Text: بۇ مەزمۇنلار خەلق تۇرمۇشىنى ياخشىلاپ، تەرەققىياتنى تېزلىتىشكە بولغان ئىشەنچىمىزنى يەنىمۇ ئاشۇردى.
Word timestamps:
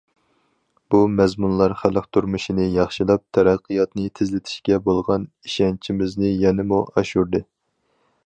بۇ 0.93 0.99
مەزمۇنلار 1.17 1.75
خەلق 1.81 2.07
تۇرمۇشىنى 2.17 2.65
ياخشىلاپ، 2.77 3.23
تەرەققىياتنى 3.37 4.13
تېزلىتىشكە 4.19 4.79
بولغان 4.89 5.29
ئىشەنچىمىزنى 5.49 6.35
يەنىمۇ 6.47 6.83
ئاشۇردى. 6.95 7.43